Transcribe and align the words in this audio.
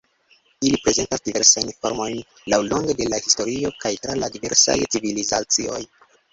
Ili 0.69 0.77
prezentas 0.85 1.21
diversajn 1.29 1.69
formojn 1.83 2.17
laŭlonge 2.55 2.97
de 3.03 3.09
la 3.13 3.21
historio 3.27 3.73
kaj 3.85 3.95
tra 4.03 4.19
la 4.25 4.33
diversaj 4.39 4.79
civilizacioj. 4.97 5.81